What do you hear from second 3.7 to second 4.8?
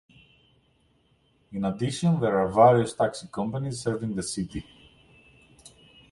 serving the city.